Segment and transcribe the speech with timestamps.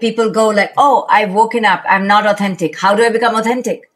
[0.00, 1.84] People go like, Oh, I've woken up.
[1.88, 2.78] I'm not authentic.
[2.78, 3.90] How do I become authentic?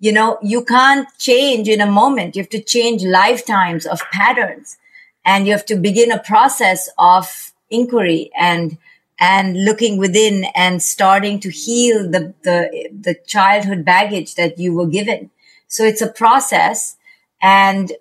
[0.00, 2.36] You know, you can't change in a moment.
[2.36, 4.76] You have to change lifetimes of patterns
[5.24, 8.78] and you have to begin a process of inquiry and
[9.18, 14.88] and looking within and starting to heal the, the, the childhood baggage that you were
[14.88, 15.30] given.
[15.68, 16.96] So it's a process.
[17.40, 17.92] And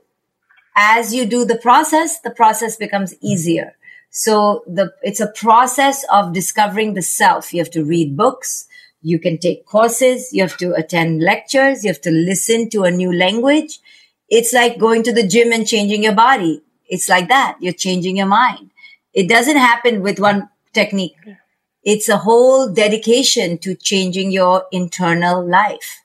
[0.75, 3.75] as you do the process, the process becomes easier.
[4.14, 7.52] So the, it's a process of discovering the self.
[7.52, 8.68] You have to read books.
[9.01, 10.32] You can take courses.
[10.32, 11.83] You have to attend lectures.
[11.83, 13.79] You have to listen to a new language.
[14.29, 16.61] It's like going to the gym and changing your body.
[16.88, 17.57] It's like that.
[17.60, 18.69] You're changing your mind.
[19.14, 21.18] It doesn't happen with one technique.
[21.83, 26.04] It's a whole dedication to changing your internal life.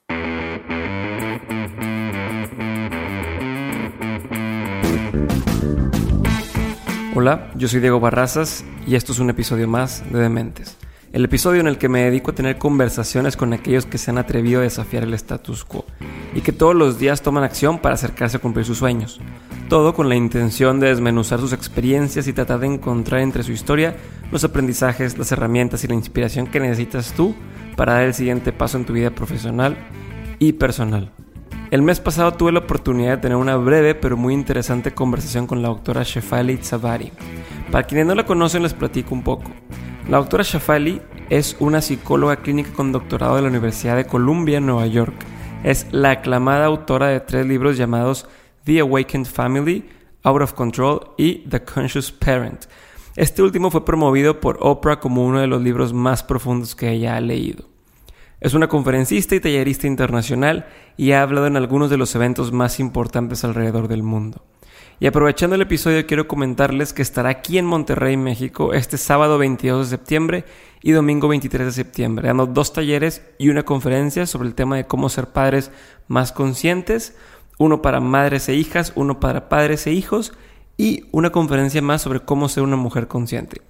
[7.21, 10.77] Hola, yo soy Diego Barrazas y esto es un episodio más de Dementes.
[11.11, 14.17] El episodio en el que me dedico a tener conversaciones con aquellos que se han
[14.17, 15.83] atrevido a desafiar el status quo
[16.33, 19.19] y que todos los días toman acción para acercarse a cumplir sus sueños.
[19.67, 23.97] Todo con la intención de desmenuzar sus experiencias y tratar de encontrar entre su historia
[24.31, 27.35] los aprendizajes, las herramientas y la inspiración que necesitas tú
[27.75, 29.75] para dar el siguiente paso en tu vida profesional
[30.39, 31.11] y personal.
[31.71, 35.61] El mes pasado tuve la oportunidad de tener una breve pero muy interesante conversación con
[35.61, 37.11] la doctora Shefali Tzavari.
[37.71, 39.51] Para quienes no la conocen les platico un poco.
[40.09, 44.87] La doctora Shefali es una psicóloga clínica con doctorado de la Universidad de Columbia Nueva
[44.87, 45.13] York.
[45.63, 48.27] Es la aclamada autora de tres libros llamados
[48.63, 49.87] The Awakened Family,
[50.23, 52.65] Out of Control y The Conscious Parent.
[53.15, 57.15] Este último fue promovido por Oprah como uno de los libros más profundos que ella
[57.15, 57.68] ha leído.
[58.41, 62.79] Es una conferencista y tallerista internacional y ha hablado en algunos de los eventos más
[62.79, 64.45] importantes alrededor del mundo.
[65.01, 69.89] Y aprovechando el episodio quiero comentarles que estará aquí en Monterrey, México, este sábado 22
[69.89, 70.45] de septiembre
[70.81, 74.87] y domingo 23 de septiembre, dando dos talleres y una conferencia sobre el tema de
[74.87, 75.71] cómo ser padres
[76.07, 77.17] más conscientes,
[77.57, 80.31] uno para madres e hijas, uno para padres e hijos
[80.77, 83.68] y una conferencia más sobre cómo ser una mujer consciente.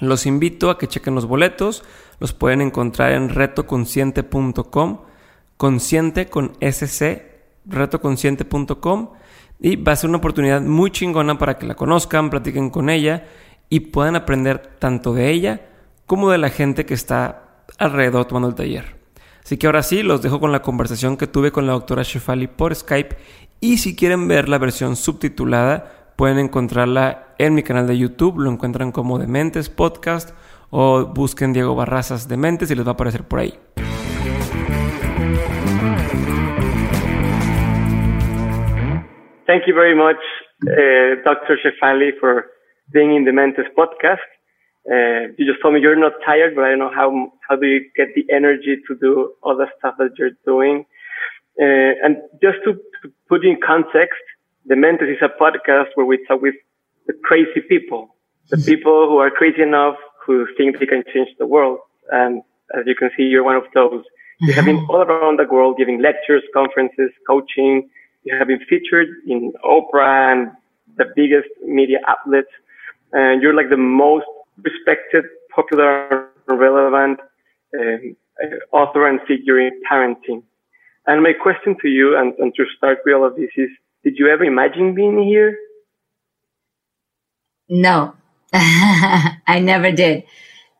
[0.00, 1.84] Los invito a que chequen los boletos,
[2.20, 5.00] los pueden encontrar en retoconsciente.com,
[5.56, 7.22] consciente con SC,
[7.66, 9.10] retoconsciente.com
[9.60, 13.26] y va a ser una oportunidad muy chingona para que la conozcan, platiquen con ella
[13.68, 15.60] y puedan aprender tanto de ella
[16.06, 18.96] como de la gente que está alrededor tomando el taller.
[19.44, 22.48] Así que ahora sí, los dejo con la conversación que tuve con la doctora Shefali
[22.48, 23.16] por Skype.
[23.60, 28.50] Y si quieren ver la versión subtitulada, Pueden encontrarla en mi canal de YouTube, lo
[28.50, 30.36] encuentran como Dementes Podcast
[30.68, 33.54] o busquen Diego Barrazas Dementes y les va a aparecer por ahí.
[39.46, 40.18] Thank you very much,
[40.66, 41.56] uh, Dr.
[41.62, 42.46] Shefali, for
[42.92, 44.18] being in the Dementes podcast.
[44.90, 47.66] Uh, you just told me you're not tired, but I don't know how how do
[47.68, 50.84] you get the energy to do all the stuff that you're doing.
[51.60, 52.74] Uh, and just to
[53.28, 54.18] put in context,
[54.68, 56.54] Dementes is a podcast where we talk with
[57.06, 58.14] the crazy people,
[58.50, 59.96] the people who are crazy enough
[60.26, 61.78] who think they can change the world.
[62.10, 62.42] And
[62.78, 64.04] as you can see, you're one of those.
[64.40, 67.88] You have been all around the world giving lectures, conferences, coaching.
[68.24, 70.52] You have been featured in Oprah and
[70.96, 72.52] the biggest media outlets.
[73.12, 74.26] And you're like the most
[74.62, 75.24] respected,
[75.54, 77.20] popular, relevant
[77.74, 77.96] uh,
[78.70, 80.42] author and figure in parenting.
[81.06, 83.70] And my question to you, and, and to start with all of this, is
[84.04, 85.56] did you ever imagine being here?
[87.68, 88.14] No,
[88.52, 90.24] I never did.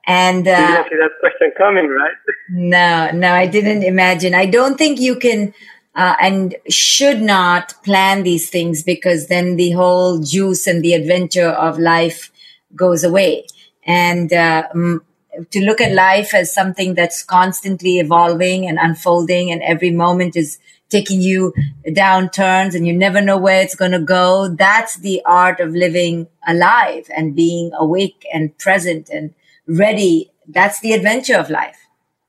[0.07, 2.15] And uh, you didn't see that question coming, right?
[2.51, 4.35] no, no, I didn't imagine.
[4.35, 5.53] I don't think you can
[5.95, 11.49] uh, and should not plan these things because then the whole juice and the adventure
[11.49, 12.31] of life
[12.75, 13.47] goes away.
[13.85, 19.91] And uh, to look at life as something that's constantly evolving and unfolding, and every
[19.91, 20.59] moment is
[20.91, 21.53] taking you
[21.93, 24.49] down turns and you never know where it's going to go.
[24.49, 29.35] That's the art of living alive and being awake and present and
[29.67, 30.31] ready.
[30.47, 31.77] That's the adventure of life.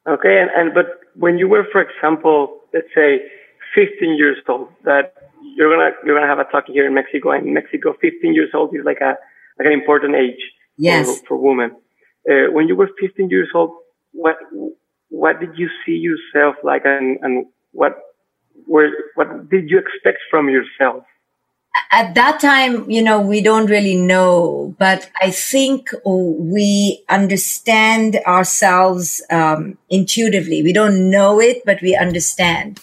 [0.08, 0.42] Okay.
[0.42, 3.22] And, and but when you were, for example, let's say
[3.76, 5.14] 15 years old, that
[5.56, 7.94] you're going to, you're going to have a talk here in Mexico and in Mexico,
[8.02, 9.16] 15 years old is like a,
[9.58, 10.42] like an important age
[10.78, 11.20] yes.
[11.22, 11.72] for, for women.
[12.30, 13.72] Uh, when you were 15 years old,
[14.12, 14.36] what,
[15.10, 17.98] what did you see yourself like and, and what
[18.68, 21.04] were, what did you expect from yourself?
[21.92, 29.24] At that time, you know, we don't really know, but I think we understand ourselves
[29.30, 30.62] um, intuitively.
[30.64, 32.80] We don't know it, but we understand.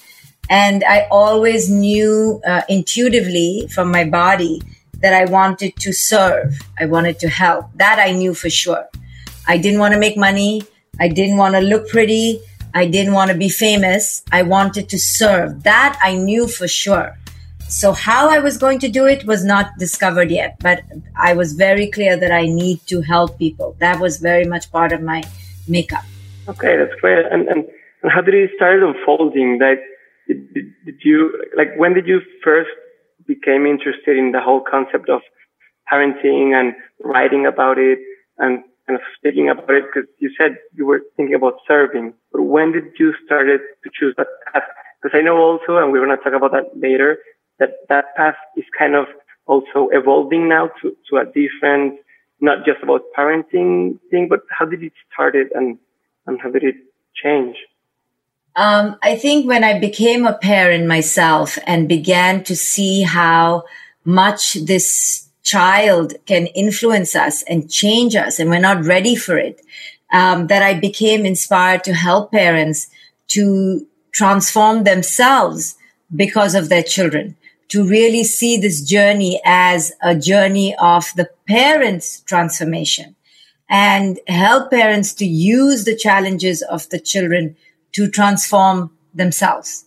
[0.49, 4.63] And I always knew uh, intuitively from my body
[5.01, 6.59] that I wanted to serve.
[6.79, 7.67] I wanted to help.
[7.75, 8.89] That I knew for sure.
[9.47, 10.63] I didn't want to make money.
[10.99, 12.41] I didn't want to look pretty.
[12.77, 14.23] I didn't want to be famous.
[14.31, 15.63] I wanted to serve.
[15.63, 17.17] That I knew for sure.
[17.69, 20.83] So how I was going to do it was not discovered yet, but
[21.17, 23.75] I was very clear that I need to help people.
[23.81, 25.25] That was very much part of my
[25.67, 26.05] makeup.
[26.49, 27.25] Okay, that's great.
[27.33, 27.65] And and,
[28.03, 29.59] and how did it start unfolding?
[29.59, 29.81] Like,
[30.29, 31.19] did, did, did you
[31.57, 32.75] like when did you first
[33.27, 35.23] became interested in the whole concept of
[35.91, 37.99] parenting and writing about it
[38.39, 39.85] and kind of speaking about it?
[39.87, 44.15] Because you said you were thinking about serving, but when did you started to choose
[44.17, 44.63] that path?
[45.03, 47.19] Because I know also, and we're going to talk about that later,
[47.59, 49.07] that that path is kind of
[49.47, 52.01] also evolving now to, to a different,
[52.41, 55.79] not just about parenting thing, but how did it started and,
[56.27, 56.77] and how did it
[57.15, 57.57] change?
[58.57, 63.65] Um, I think when I became a parent myself and began to see how
[64.05, 69.61] much this child can influence us and change us, and we're not ready for it,
[70.13, 72.89] um, that I became inspired to help parents
[73.29, 75.77] to transform themselves
[76.15, 77.37] because of their children,
[77.69, 83.15] to really see this journey as a journey of the parents' transformation
[83.69, 87.57] and help parents to use the challenges of the children
[87.93, 89.86] to transform themselves.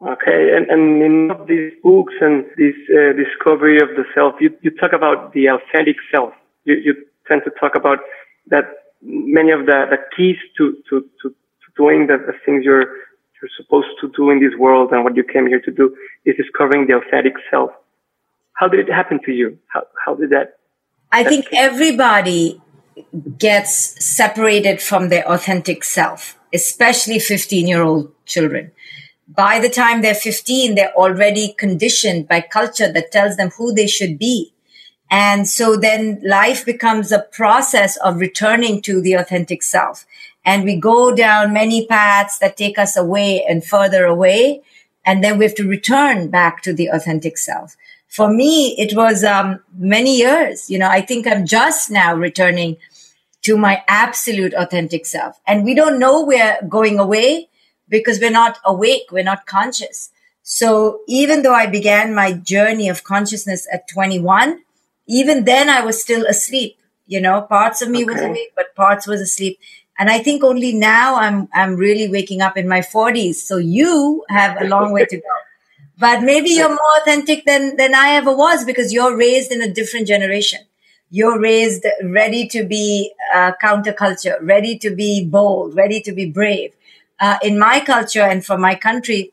[0.00, 4.70] Okay, and, and in these books and this uh, discovery of the self, you, you
[4.70, 6.32] talk about the authentic self.
[6.64, 6.94] You, you
[7.26, 7.98] tend to talk about
[8.46, 8.64] that
[9.02, 12.86] many of the, the keys to, to, to, to doing the, the things you're,
[13.42, 16.36] you're supposed to do in this world and what you came here to do is
[16.36, 17.70] discovering the authentic self.
[18.52, 19.58] How did it happen to you?
[19.66, 20.58] How, how did that?
[21.10, 22.60] I think everybody
[23.36, 28.72] gets separated from their authentic self especially 15 year old children.
[29.28, 33.86] By the time they're 15, they're already conditioned by culture that tells them who they
[33.86, 34.54] should be.
[35.10, 40.06] And so then life becomes a process of returning to the authentic self.
[40.44, 44.62] And we go down many paths that take us away and further away.
[45.04, 47.76] And then we have to return back to the authentic self.
[48.06, 50.70] For me, it was um, many years.
[50.70, 52.78] You know, I think I'm just now returning
[53.42, 55.38] to my absolute authentic self.
[55.46, 57.48] And we don't know we're going away
[57.88, 59.10] because we're not awake.
[59.10, 60.10] We're not conscious.
[60.42, 64.60] So even though I began my journey of consciousness at 21,
[65.06, 66.78] even then I was still asleep.
[67.06, 68.12] You know, parts of me okay.
[68.12, 69.58] was awake, but parts was asleep.
[69.98, 73.42] And I think only now I'm, I'm really waking up in my forties.
[73.42, 75.22] So you have a long way to go.
[75.98, 79.72] But maybe you're more authentic than, than I ever was because you're raised in a
[79.72, 80.60] different generation
[81.10, 86.74] you're raised ready to be uh, counterculture, ready to be bold, ready to be brave.
[87.20, 89.32] Uh, in my culture and for my country,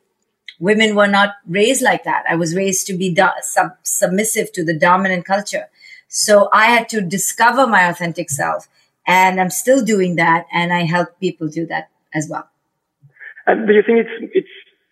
[0.60, 2.24] women were not raised like that.
[2.30, 5.70] I was raised to be do- sub- submissive to the dominant culture.
[6.08, 8.68] So I had to discover my authentic self
[9.06, 10.46] and I'm still doing that.
[10.52, 12.50] And I help people do that as well.
[13.46, 14.48] And do you think it's, it's,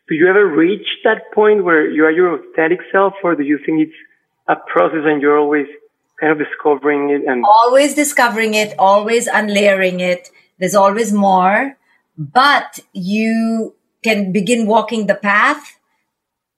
[0.08, 3.58] do you ever reach that point where you are your authentic self or do you
[3.66, 3.96] think it's
[4.48, 5.66] a process and you're always
[6.20, 10.30] kind of discovering it and always discovering it, always unlayering it.
[10.60, 11.78] There's always more,
[12.18, 15.78] but you can begin walking the path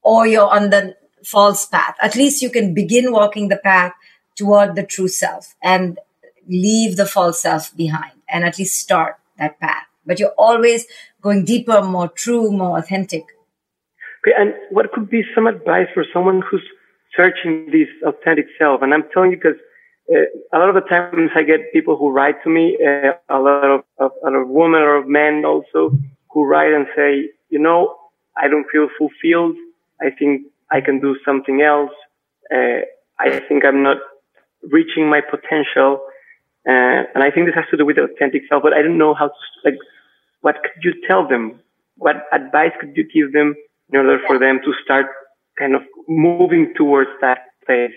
[0.01, 1.95] or you're on the false path.
[2.01, 3.93] At least you can begin walking the path
[4.35, 5.99] toward the true self and
[6.47, 9.85] leave the false self behind and at least start that path.
[10.05, 10.85] But you're always
[11.21, 13.23] going deeper, more true, more authentic.
[14.21, 16.61] Okay, and what could be some advice for someone who's
[17.15, 18.81] searching this authentic self.
[18.81, 19.59] And I'm telling you because
[20.11, 23.39] uh, a lot of the times I get people who write to me, uh, a
[23.39, 25.97] lot of, of, a lot of women or of men also
[26.31, 27.95] who write and say, you know,
[28.37, 29.55] I don't feel fulfilled.
[30.01, 31.91] I think I can do something else.
[32.53, 32.81] Uh,
[33.19, 33.97] I think I'm not
[34.63, 36.01] reaching my potential.
[36.67, 38.97] Uh, and I think this has to do with the authentic self, but I don't
[38.97, 39.33] know how to,
[39.63, 39.77] like,
[40.41, 41.59] what could you tell them?
[41.97, 43.55] What advice could you give them
[43.91, 45.07] in order for them to start
[45.57, 47.93] kind of moving towards that place.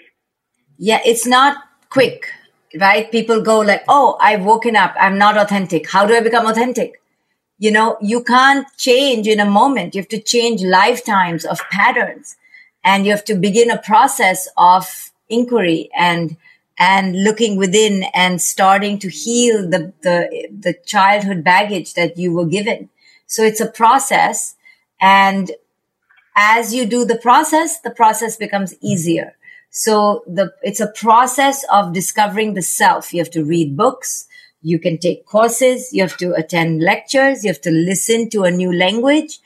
[0.76, 1.56] Yeah, it's not
[1.90, 2.30] quick,
[2.80, 3.10] right?
[3.10, 4.94] People go like, oh, I've woken up.
[4.98, 5.90] I'm not authentic.
[5.90, 7.00] How do I become authentic?
[7.58, 9.94] You know, you can't change in a moment.
[9.94, 12.36] You have to change lifetimes of patterns
[12.84, 16.36] and you have to begin a process of inquiry and
[16.80, 22.46] and looking within and starting to heal the, the, the childhood baggage that you were
[22.46, 22.88] given.
[23.26, 24.54] So it's a process
[25.00, 25.50] and
[26.36, 29.36] as you do the process, the process becomes easier.
[29.70, 33.12] So the, it's a process of discovering the self.
[33.12, 34.26] You have to read books.
[34.62, 35.92] You can take courses.
[35.92, 37.44] You have to attend lectures.
[37.44, 39.38] You have to listen to a new language.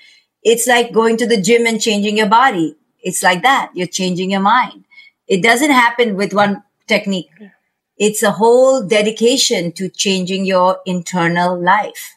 [0.43, 2.76] It's like going to the gym and changing your body.
[3.00, 3.71] It's like that.
[3.75, 4.85] You're changing your mind.
[5.29, 7.31] It doesn't happen with one technique.
[7.99, 12.17] it's a whole dedication to changing your internal life.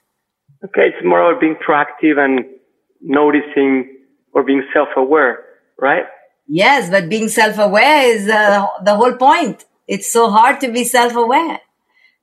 [0.63, 2.45] Okay, it's more about being proactive and
[3.01, 3.97] noticing
[4.33, 5.43] or being self-aware,
[5.79, 6.05] right?
[6.47, 9.65] Yes, but being self-aware is uh, the whole point.
[9.87, 11.59] It's so hard to be self-aware.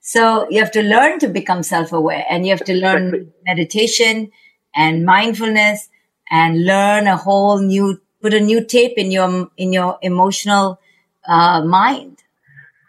[0.00, 4.30] So you have to learn to become self-aware and you have to learn meditation
[4.74, 5.88] and mindfulness
[6.30, 10.80] and learn a whole new, put a new tape in your, in your emotional
[11.28, 12.18] uh, mind.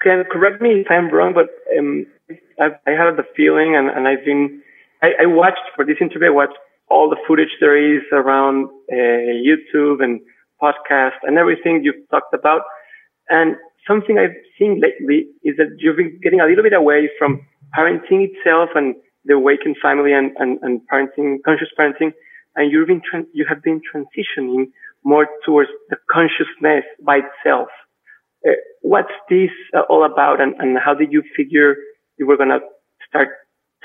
[0.01, 2.05] Okay, correct me if I'm wrong, but um,
[2.59, 4.61] I, I had the feeling and, and I've been,
[5.01, 6.57] I, I watched for this interview, I watched
[6.89, 10.19] all the footage there is around uh, YouTube and
[10.63, 12.61] podcast and everything you've talked about.
[13.29, 13.55] And
[13.87, 17.45] something I've seen lately is that you've been getting a little bit away from
[17.77, 22.13] parenting itself and the awakened family and, and, and parenting, conscious parenting.
[22.55, 23.01] And you've been,
[23.33, 24.65] you have been transitioning
[25.03, 27.69] more towards the consciousness by itself.
[28.47, 28.51] Uh,
[28.81, 31.75] what's this uh, all about and, and how did you figure
[32.17, 32.59] you were going to
[33.07, 33.29] start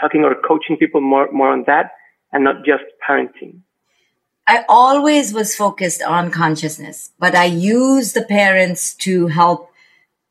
[0.00, 1.92] talking or coaching people more, more on that
[2.32, 3.62] and not just parenting?
[4.48, 9.70] I always was focused on consciousness, but I use the parents to help.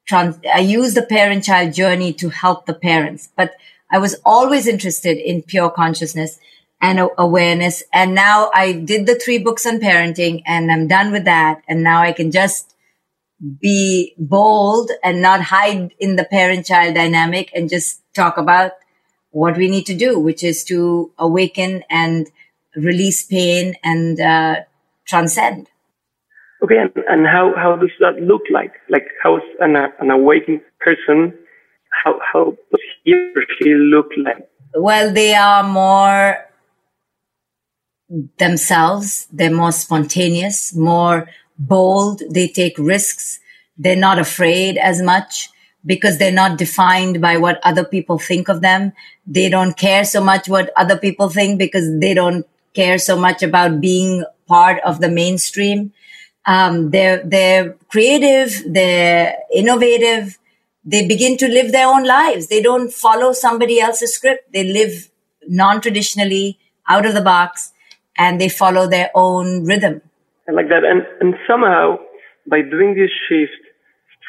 [0.07, 3.53] Trans- I use the parent child journey to help the parents, but
[3.91, 6.39] I was always interested in pure consciousness
[6.81, 7.83] and awareness.
[7.93, 11.61] And now I did the three books on parenting and I'm done with that.
[11.67, 12.73] And now I can just
[13.61, 18.71] be bold and not hide in the parent child dynamic and just talk about
[19.29, 22.31] what we need to do, which is to awaken and
[22.77, 24.55] release pain and uh,
[25.05, 25.67] transcend.
[26.63, 28.73] Okay, and, and, how, how does that look like?
[28.89, 31.37] Like, how is an, an awakened person,
[32.03, 34.47] how, how does he or she look like?
[34.73, 36.45] Well, they are more
[38.37, 41.29] themselves, they're more spontaneous, more
[41.59, 43.39] bold, they take risks,
[43.77, 45.49] they're not afraid as much
[45.85, 48.93] because they're not defined by what other people think of them.
[49.25, 52.45] They don't care so much what other people think because they don't
[52.79, 55.91] care so much about being part of the mainstream.
[56.55, 60.37] Um, they're, they're creative, they're innovative,
[60.93, 62.47] they begin to live their own lives.
[62.47, 64.53] They don't follow somebody else's script.
[64.53, 65.09] They live
[65.61, 66.57] non-traditionally,
[66.87, 67.73] out of the box,
[68.17, 70.01] and they follow their own rhythm.
[70.47, 70.83] I like that.
[70.91, 71.97] And, and somehow,
[72.49, 73.63] by doing this shift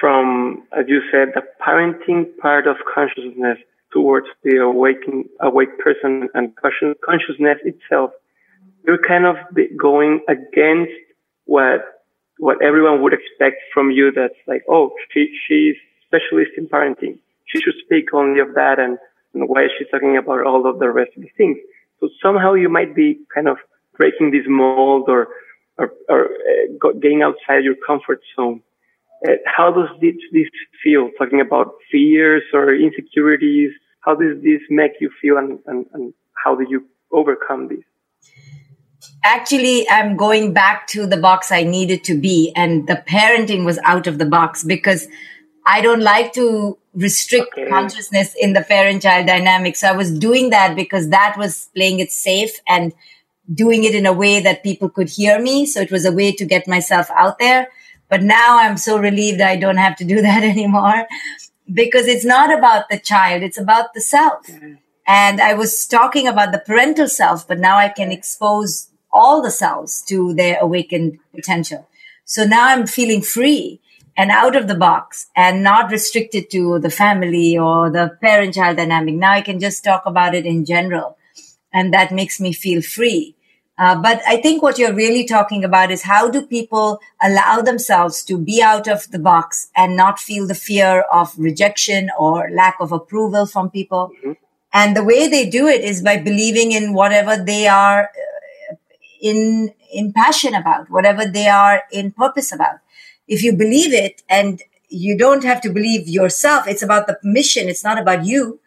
[0.01, 3.59] from, as you said, the parenting part of consciousness
[3.93, 8.11] towards the awakening, awake person and consciousness itself,
[8.89, 9.37] you're kind of
[9.77, 10.93] going against
[11.45, 11.81] what
[12.39, 14.11] what everyone would expect from you.
[14.11, 15.77] That's like, oh, she she's
[16.07, 17.19] specialist in parenting.
[17.51, 18.97] She should speak only of that, and,
[19.35, 21.59] and why is she talking about all of the rest of the things?
[22.01, 23.59] So somehow you might be kind of
[23.95, 25.29] breaking this mold or
[25.77, 28.63] or, or uh, getting outside your comfort zone.
[29.29, 30.49] Uh, how does this, this
[30.83, 31.11] feel?
[31.19, 33.73] Talking about fears or insecurities.
[34.01, 37.85] How does this make you feel, and, and, and how do you overcome this?
[39.25, 43.79] Actually i'm going back to the box i needed to be and the parenting was
[43.79, 45.07] out of the box because
[45.67, 47.69] i don't like to restrict okay.
[47.69, 49.77] consciousness in the parent child dynamic.
[49.77, 52.93] So i was doing that because that was playing it safe and
[53.53, 55.65] doing it in a way that people could hear me.
[55.65, 57.69] So it was a way to get myself out there.
[58.11, 61.07] But now i'm so relieved i don't have to do that anymore
[61.81, 64.47] because it's not about the child it's about the self.
[64.47, 64.75] Mm-hmm.
[65.07, 69.51] and i was talking about the parental self but now i can expose all the
[69.51, 71.89] cells to their awakened potential.
[72.25, 73.81] So now I'm feeling free
[74.17, 78.77] and out of the box and not restricted to the family or the parent child
[78.77, 79.15] dynamic.
[79.15, 81.17] Now I can just talk about it in general.
[81.73, 83.37] And that makes me feel free.
[83.79, 88.25] Uh, but I think what you're really talking about is how do people allow themselves
[88.25, 92.77] to be out of the box and not feel the fear of rejection or lack
[92.81, 94.11] of approval from people?
[94.19, 94.33] Mm-hmm.
[94.73, 98.11] And the way they do it is by believing in whatever they are
[99.21, 102.79] in in passion about, whatever they are in purpose about.
[103.27, 107.69] If you believe it and you don't have to believe yourself, it's about the mission,
[107.69, 108.61] it's not about you,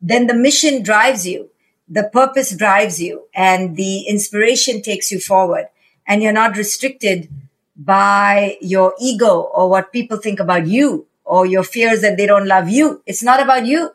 [0.00, 1.50] then the mission drives you,
[1.88, 5.68] the purpose drives you, and the inspiration takes you forward.
[6.06, 7.28] And you're not restricted
[7.76, 12.46] by your ego or what people think about you or your fears that they don't
[12.46, 13.02] love you.
[13.06, 13.92] It's not about you.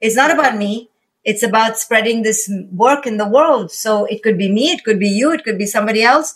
[0.00, 0.89] It's not about me
[1.24, 3.70] it's about spreading this work in the world.
[3.70, 6.34] So it could be me, it could be you, it could be somebody else.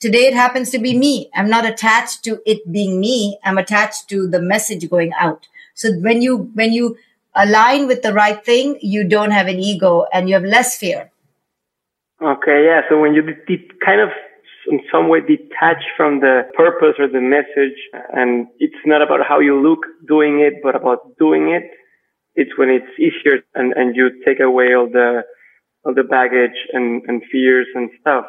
[0.00, 1.30] Today it happens to be me.
[1.34, 3.38] I'm not attached to it being me.
[3.44, 5.46] I'm attached to the message going out.
[5.74, 6.96] So when you, when you
[7.34, 11.10] align with the right thing, you don't have an ego and you have less fear.
[12.20, 12.64] Okay.
[12.66, 12.82] Yeah.
[12.88, 14.10] So when you did kind of
[14.68, 17.78] in some way detached from the purpose or the message.
[18.12, 21.70] And it's not about how you look doing it, but about doing it.
[22.36, 25.22] It's when it's easier and, and you take away all the,
[25.84, 28.26] all the baggage and, and fears and stuff.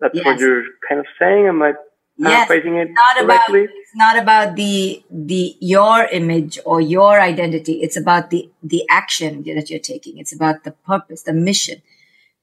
[0.00, 0.24] That's yes.
[0.24, 1.46] what you're kind of saying.
[1.46, 1.72] Am I
[2.16, 3.64] yes, paraphrasing it not correctly?
[3.64, 7.82] About, it's not about the, the, your image or your identity.
[7.82, 10.18] It's about the, the action that you're taking.
[10.18, 11.82] It's about the purpose, the mission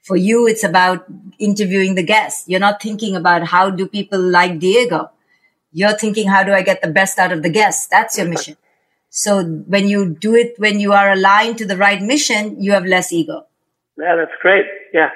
[0.06, 1.06] for you, it's about
[1.40, 2.48] interviewing the guests.
[2.48, 5.10] You're not thinking about how do people like Diego.
[5.72, 7.88] You're thinking, how do I get the best out of the guests?
[7.88, 8.56] That's your mission.
[9.16, 12.86] So when you do it, when you are aligned to the right mission, you have
[12.86, 13.46] less ego.
[13.98, 14.66] Yeah, that's great.
[14.94, 15.10] Yeah,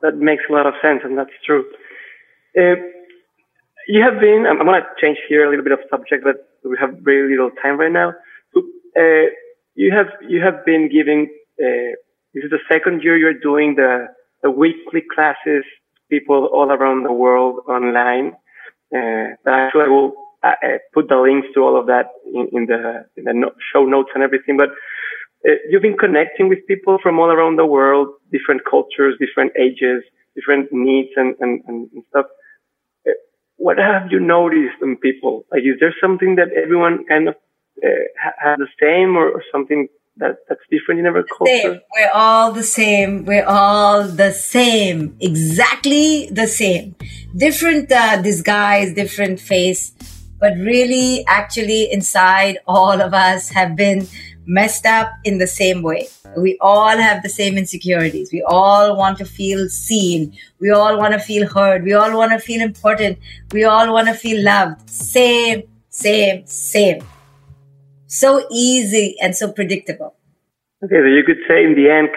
[0.00, 1.66] that makes a lot of sense, and that's true.
[2.58, 2.76] Uh,
[3.88, 4.46] you have been.
[4.48, 7.30] I'm, I'm going to change here a little bit of subject, but we have very
[7.30, 8.14] little time right now.
[8.54, 8.62] So,
[8.96, 9.28] uh,
[9.74, 11.28] you have you have been giving.
[11.60, 11.92] Uh,
[12.32, 14.06] this is the second year you're doing the
[14.42, 15.64] the weekly classes,
[16.08, 18.32] people all around the world online.
[18.94, 23.04] Uh, actually, I will uh, put the links to all of that in, in the,
[23.16, 24.56] in the no- show notes and everything.
[24.56, 24.70] But
[25.48, 30.02] uh, you've been connecting with people from all around the world, different cultures, different ages,
[30.34, 32.26] different needs and, and, and stuff.
[33.06, 33.12] Uh,
[33.56, 35.44] what have you noticed in people?
[35.50, 37.34] Like, is there something that everyone kind of
[37.82, 37.88] uh,
[38.38, 39.88] has the same or, or something
[40.18, 41.52] that that's different in every culture.
[41.52, 41.80] Same.
[41.94, 43.24] We're all the same.
[43.24, 45.16] We're all the same.
[45.20, 46.94] Exactly the same.
[47.36, 49.92] Different uh, disguise, different face,
[50.38, 54.06] but really, actually, inside, all of us have been
[54.46, 56.08] messed up in the same way.
[56.36, 58.30] We all have the same insecurities.
[58.32, 60.36] We all want to feel seen.
[60.60, 61.82] We all want to feel heard.
[61.82, 63.18] We all want to feel important.
[63.52, 64.88] We all want to feel loved.
[64.88, 67.00] Same, same, same
[68.06, 70.14] so easy and so predictable.
[70.84, 72.08] Okay, so you could say in the end,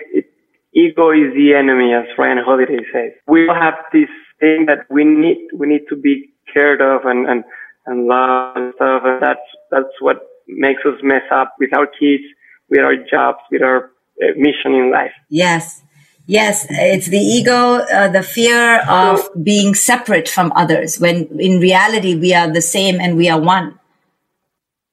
[0.73, 3.11] ego is the enemy, as Ryan Holiday says.
[3.27, 4.09] We all have this
[4.39, 7.43] thing that we need, we need to be cared of and, and,
[7.89, 9.01] and love and stuff.
[9.05, 10.17] And that's, that's what
[10.47, 12.23] makes us mess up with our kids,
[12.69, 13.91] with our jobs, with our
[14.21, 15.11] uh, mission in life.
[15.29, 15.81] Yes.
[16.25, 22.13] Yes, it's the ego, uh, the fear of being separate from others when in reality
[22.13, 23.79] we are the same and we are one.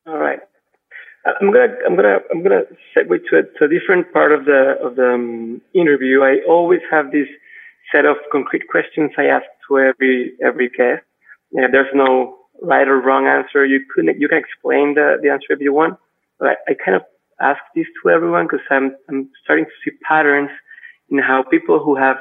[0.06, 0.40] All right.
[1.26, 2.62] I'm gonna I'm gonna I'm gonna
[2.96, 6.22] segue to a, to a different part of the of the um, interview.
[6.22, 7.28] I always have this
[7.92, 11.04] set of concrete questions I ask to every every guest.
[11.52, 13.64] Yeah, there's no right or wrong answer.
[13.64, 15.98] You can you can explain the, the answer if you want,
[16.38, 17.02] but I, I kind of
[17.40, 20.50] ask this to everyone because I'm I'm starting to see patterns
[21.10, 22.16] in how people who have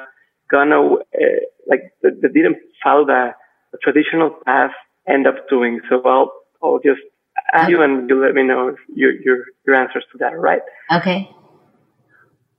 [0.50, 3.32] gone away, uh, like that, that didn't follow the,
[3.72, 4.72] the traditional path
[5.08, 5.82] end up doing.
[5.90, 7.02] So I'll I'll just
[7.54, 10.62] ask you and you let me know your, your, your answers to that, right?
[10.92, 11.30] Okay.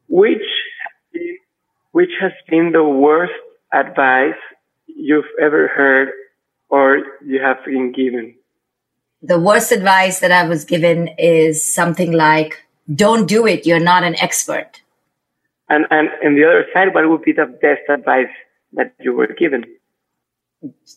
[0.09, 0.47] Which,
[1.93, 3.33] which has been the worst
[3.73, 4.39] advice
[4.87, 6.11] you've ever heard
[6.69, 8.35] or you have been given?
[9.23, 13.67] The worst advice that I was given is something like, don't do it.
[13.67, 14.83] You're not an expert.
[15.69, 18.33] And, and, and the other side, what would be the best advice
[18.75, 19.65] that you were given?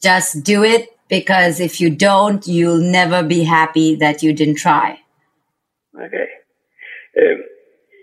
[0.01, 4.99] Just do it because if you don't, you'll never be happy that you didn't try.
[5.95, 6.27] Okay.
[7.19, 7.43] Um,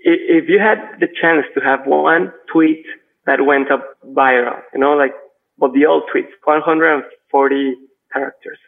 [0.05, 2.85] if you had the chance to have one tweet
[3.27, 5.13] that went up viral, you know, like
[5.59, 6.31] well, the old tweets,
[7.31, 7.75] 140
[8.13, 8.59] characters,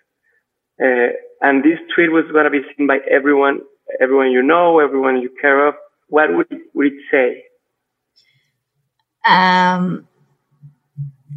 [0.82, 3.60] uh, and this tweet was going to be seen by everyone,
[4.00, 5.74] everyone you know, everyone you care of,
[6.08, 7.44] what would, would it say?
[9.26, 10.08] Um,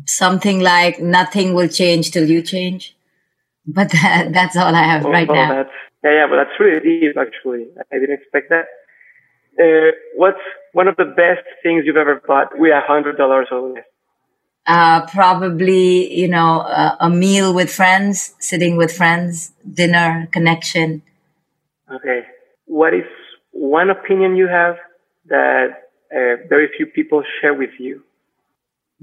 [0.06, 2.96] something like nothing will change till you change.
[3.66, 5.56] But that, that's all I have oh, right oh, now.
[5.56, 5.70] That's,
[6.04, 7.68] yeah, yeah, but that's really deep, actually.
[7.92, 8.66] I didn't expect that.
[9.60, 10.40] Uh, what's
[10.74, 13.84] one of the best things you've ever bought with a hundred dollars or less?
[14.67, 21.02] Uh, probably, you know, uh, a meal with friends, sitting with friends, dinner, connection.
[21.91, 22.21] Okay.
[22.65, 23.06] What is
[23.52, 24.76] one opinion you have
[25.28, 28.04] that uh, very few people share with you?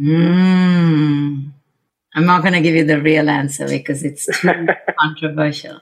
[0.01, 1.53] Mm.
[2.15, 4.67] I'm not going to give you the real answer because it's too
[4.99, 5.81] controversial.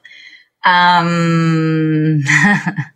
[0.64, 2.22] Um,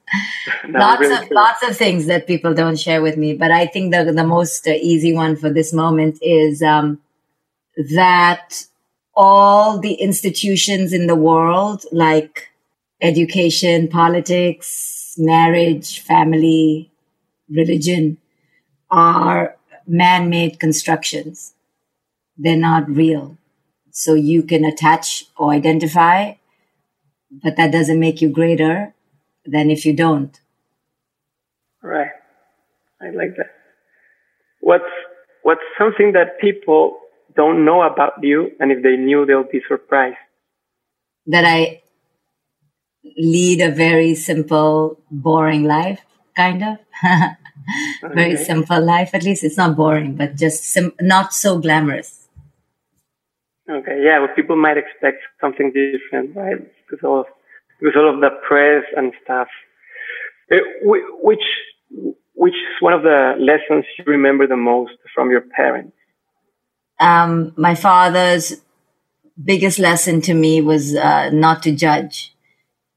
[0.69, 1.37] lots really of true.
[1.37, 4.67] lots of things that people don't share with me, but I think the the most
[4.67, 7.01] easy one for this moment is um,
[7.77, 8.65] that
[9.15, 12.49] all the institutions in the world, like
[13.01, 16.91] education, politics, marriage, family,
[17.49, 18.19] religion,
[18.91, 21.55] are man made constructions.
[22.37, 23.37] They're not real.
[23.91, 26.35] So you can attach or identify,
[27.31, 28.95] but that doesn't make you greater
[29.45, 30.39] than if you don't.
[31.83, 32.11] Right.
[33.01, 33.51] I like that.
[34.61, 34.85] What's,
[35.43, 36.99] what's something that people
[37.37, 40.17] don't know about you, and if they knew, they'll be surprised?
[41.27, 41.83] That I
[43.17, 46.01] lead a very simple, boring life,
[46.37, 46.79] kind of.
[48.03, 48.45] very Okay.
[48.45, 49.11] simple life.
[49.15, 52.29] At least it's not boring, but just sim- not so glamorous.
[53.69, 56.59] Okay, yeah, well, people might expect something different, right?
[56.59, 57.27] Because all of,
[57.81, 59.49] because all of the press and stuff.
[60.53, 61.43] Uh, which,
[62.35, 65.97] which is one of the lessons you remember the most from your parents?
[66.99, 68.61] Um, my father's
[69.43, 72.35] biggest lesson to me was uh, not to judge.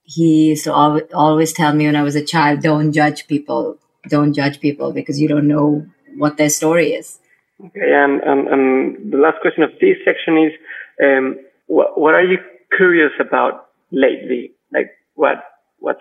[0.03, 3.77] He used to al- always tell me when I was a child, don't judge people.
[4.09, 5.85] Don't judge people because you don't know
[6.17, 7.19] what their story is.
[7.63, 10.51] Okay, and, and, and the last question of this section is,
[11.01, 12.37] um, what, what are you
[12.75, 14.52] curious about lately?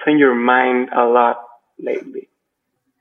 [0.03, 1.37] What's on your mind a lot
[1.79, 2.29] lately?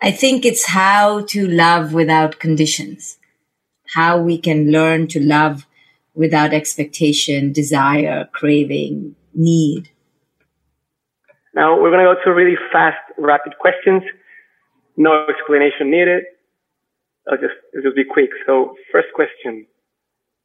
[0.04, 3.18] I think it's how to love without conditions,
[3.96, 5.66] how we can learn to love
[6.14, 9.90] without expectation, desire, craving, need.
[11.56, 14.04] Now we're going to go to really fast, rapid questions.
[14.96, 16.24] No explanation needed.
[17.28, 18.30] I'll just, it'll just be quick.
[18.46, 19.66] So first question.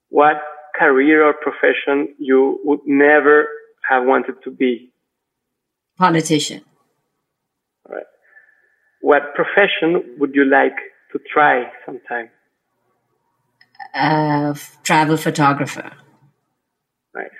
[0.09, 0.37] What
[0.75, 3.47] career or profession you would never
[3.90, 4.90] have wanted to be?
[5.99, 6.63] Politician.
[7.89, 8.05] All right.
[9.01, 10.77] What profession would you like
[11.13, 12.31] to try sometime?
[13.95, 15.91] Uh, travel photographer.
[17.15, 17.31] Nice.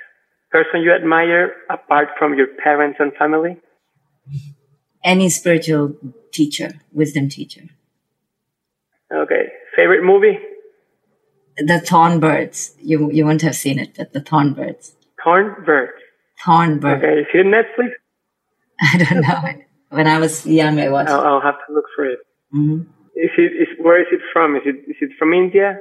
[0.51, 3.59] Person you admire apart from your parents and family?
[5.05, 5.97] Any spiritual
[6.33, 7.64] teacher, wisdom teacher.
[9.12, 9.53] Okay.
[9.77, 10.38] Favorite movie?
[11.59, 12.75] The Thorn Birds.
[12.81, 14.95] You you wouldn't have seen it, but the Thorn Birds.
[15.23, 15.90] Torn Bird.
[16.45, 16.99] Thornbird.
[16.99, 17.21] Okay.
[17.21, 17.90] Is it Netflix?
[18.81, 19.62] I don't know.
[19.91, 21.11] When I was young, I watched.
[21.11, 22.19] I'll, I'll have to look for it.
[22.51, 22.81] hmm
[23.15, 24.57] Is it, is, where is it from?
[24.57, 25.79] Is it, is it from India?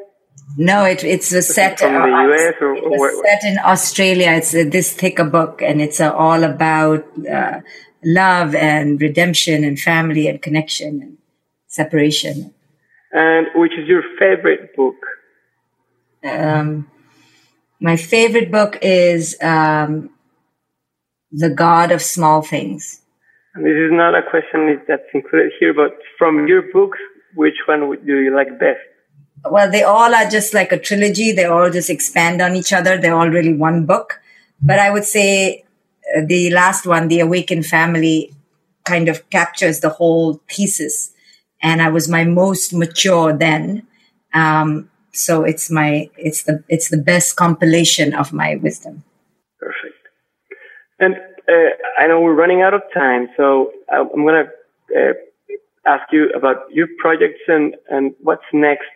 [0.57, 3.57] No, it, it's a set from the uh, US or- it or where- set in
[3.63, 4.31] Australia.
[4.31, 7.61] It's uh, this thick a book, and it's uh, all about uh,
[8.03, 11.17] love and redemption and family and connection and
[11.67, 12.53] separation.
[13.11, 14.95] And which is your favorite book?
[16.23, 16.89] Um,
[17.79, 20.09] my favorite book is um,
[21.37, 23.01] The God of Small Things.
[23.55, 26.97] This is not a question that's included here, but from your books,
[27.35, 28.79] which one do you like best?
[29.49, 31.31] well, they all are just like a trilogy.
[31.31, 32.97] They all just expand on each other.
[32.97, 34.19] They're all really one book.
[34.61, 35.65] But I would say
[36.15, 38.33] uh, the last one, The Awakened Family,
[38.85, 41.11] kind of captures the whole thesis.
[41.61, 43.85] And I was my most mature then.
[44.33, 49.03] Um, so it's my, it's the, it's the best compilation of my wisdom.
[50.99, 51.15] And
[51.47, 51.53] uh,
[51.99, 54.45] I know we're running out of time, so I'm I'm gonna
[54.95, 55.13] uh,
[55.85, 58.89] ask you about your projects and and what's next.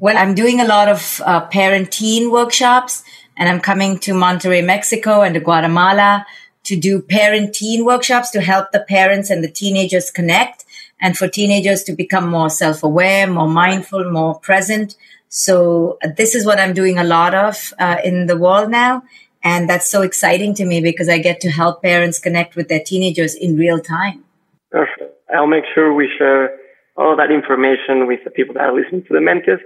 [0.00, 3.02] Well, I'm doing a lot of uh, parent teen workshops,
[3.36, 6.26] and I'm coming to Monterrey, Mexico, and to Guatemala
[6.64, 10.64] to do parent teen workshops to help the parents and the teenagers connect,
[11.00, 14.96] and for teenagers to become more self aware, more mindful, more present.
[15.28, 19.02] So, uh, this is what I'm doing a lot of uh, in the world now.
[19.46, 22.82] And that's so exciting to me because I get to help parents connect with their
[22.84, 24.24] teenagers in real time.
[24.72, 25.14] Perfect.
[25.32, 26.58] I'll make sure we share
[26.96, 29.60] all that information with the people that are listening to Dementes.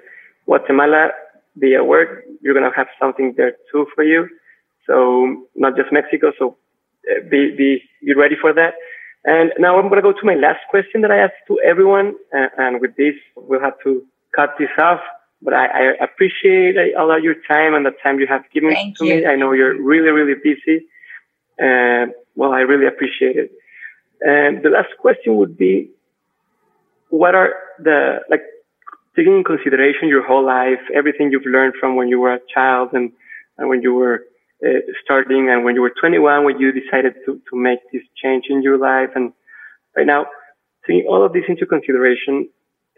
[0.45, 1.13] Guatemala,
[1.59, 4.29] be aware, you're going to have something there too for you.
[4.87, 6.33] So not just Mexico.
[6.39, 6.59] So
[7.11, 8.75] uh, be, be, be ready for that.
[9.25, 12.17] And now I'm going to go to my last question that I ask to everyone.
[12.37, 14.05] Uh, and with this, we'll have to
[14.37, 15.01] cut this off.
[15.43, 18.73] But I, I appreciate a lot of your time and the time you have given
[18.73, 19.17] Thank to you.
[19.17, 19.27] me.
[19.27, 20.87] I know you're really, really busy.
[21.59, 23.51] And well, I really appreciate it.
[24.21, 25.91] And the last question would be,
[27.09, 28.43] what are the, like,
[29.17, 32.91] taking in consideration your whole life, everything you've learned from when you were a child
[32.93, 33.13] and,
[33.59, 34.25] and when you were
[34.65, 38.45] uh, starting and when you were 21, when you decided to, to make this change
[38.51, 39.11] in your life.
[39.15, 39.33] And
[39.97, 40.27] right now,
[40.87, 42.49] taking all of this into consideration,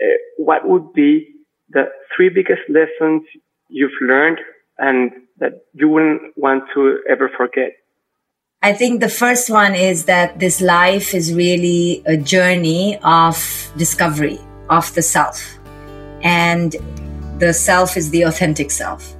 [0.03, 0.07] uh,
[0.39, 1.29] what would be
[1.73, 3.23] the three biggest lessons
[3.69, 4.39] you've learned
[4.79, 7.73] and that you wouldn't want to ever forget?
[8.63, 13.37] I think the first one is that this life is really a journey of
[13.77, 14.39] discovery
[14.71, 15.59] of the self.
[16.23, 16.77] And
[17.39, 19.17] the self is the authentic self.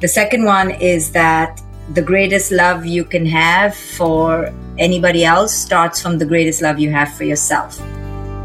[0.00, 1.60] The second one is that
[1.94, 6.90] the greatest love you can have for anybody else starts from the greatest love you
[6.90, 7.80] have for yourself.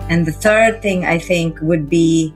[0.09, 2.33] And the third thing I think would be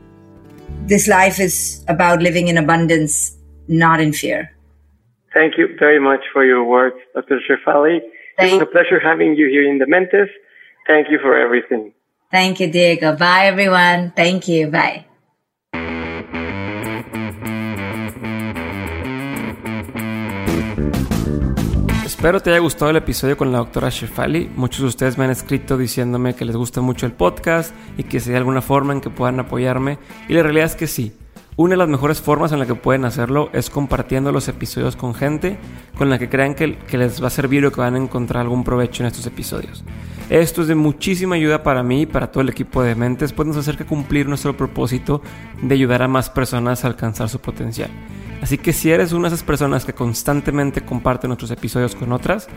[0.87, 4.51] this life is about living in abundance, not in fear.
[5.33, 7.39] Thank you very much for your words, Dr.
[7.39, 7.99] Shefali.
[8.39, 10.29] It was a pleasure having you here in Dementes.
[10.87, 11.93] Thank you for everything.
[12.31, 13.15] Thank you, Diego.
[13.15, 14.11] Bye, everyone.
[14.15, 14.67] Thank you.
[14.67, 15.05] Bye.
[22.23, 24.49] Espero te haya gustado el episodio con la doctora Shefali.
[24.55, 28.21] Muchos de ustedes me han escrito diciéndome que les gusta mucho el podcast y que
[28.21, 29.97] si hay alguna forma en que puedan apoyarme.
[30.29, 31.11] Y la realidad es que sí.
[31.57, 35.13] Una de las mejores formas en la que pueden hacerlo es compartiendo los episodios con
[35.13, 35.57] gente
[35.97, 38.63] con la que crean que, les va a servir o que van a encontrar algún
[38.63, 39.83] provecho en estos episodios.
[40.29, 43.49] Esto es de muchísima ayuda para mí y para todo el equipo de Mentes, pues
[43.49, 45.21] nos acerca cumplir nuestro propósito
[45.61, 47.89] de ayudar a más personas a alcanzar su potencial.
[48.43, 52.49] Así que si eres una de esas personas que constantemente comparten nuestros episodios con otras,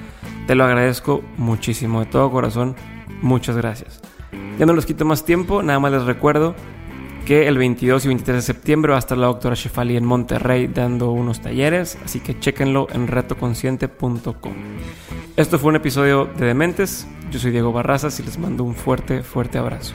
[0.49, 2.75] te lo agradezco muchísimo, de todo corazón,
[3.23, 4.01] muchas gracias.
[4.59, 6.57] Ya no les quito más tiempo, nada más les recuerdo
[7.25, 10.67] que el 22 y 23 de septiembre va a estar la doctora Shefali en Monterrey
[10.67, 14.55] dando unos talleres, así que chéquenlo en retoconsciente.com.
[15.37, 19.23] Esto fue un episodio de Dementes, yo soy Diego Barrazas y les mando un fuerte,
[19.23, 19.95] fuerte abrazo.